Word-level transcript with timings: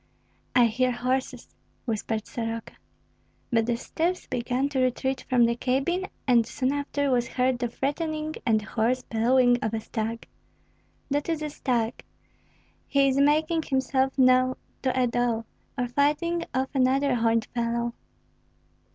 "I 0.55 0.65
hear 0.65 0.91
horses," 0.91 1.53
whispered 1.85 2.25
Soroka. 2.25 2.73
But 3.51 3.67
the 3.67 3.77
steps 3.77 4.25
began 4.25 4.67
to 4.69 4.79
retreat 4.79 5.23
from 5.29 5.45
the 5.45 5.55
cabin, 5.55 6.07
and 6.27 6.43
soon 6.47 6.71
after 6.73 7.11
was 7.11 7.27
heard 7.27 7.59
the 7.59 7.67
threatening 7.67 8.33
and 8.43 8.63
hoarse 8.63 9.03
bellowing 9.03 9.59
of 9.61 9.75
a 9.75 9.79
stag. 9.79 10.27
"That 11.11 11.29
is 11.29 11.43
a 11.43 11.51
stag! 11.51 12.01
He 12.87 13.09
is 13.09 13.19
making 13.19 13.61
himself 13.61 14.17
known 14.17 14.55
to 14.81 14.99
a 14.99 15.05
doe, 15.05 15.45
or 15.77 15.87
fighting 15.87 16.45
off 16.51 16.69
another 16.73 17.13
horned 17.13 17.45
fellow." 17.53 17.93